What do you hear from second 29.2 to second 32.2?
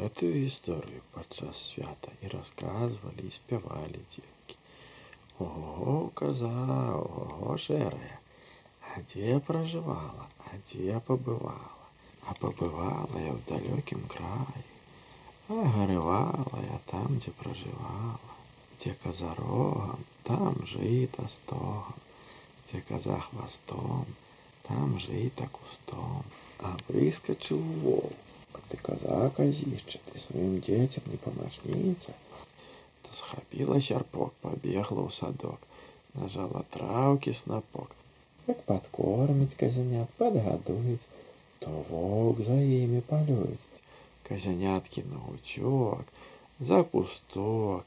казище, ты своим детям не помощница.